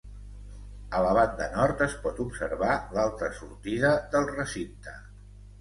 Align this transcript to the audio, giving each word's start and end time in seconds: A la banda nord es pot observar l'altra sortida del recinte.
A 0.99 1.01
la 1.07 1.11
banda 1.17 1.49
nord 1.51 1.83
es 1.87 1.93
pot 2.07 2.21
observar 2.25 2.71
l'altra 2.97 3.29
sortida 3.43 3.93
del 4.17 4.29
recinte. 4.39 4.99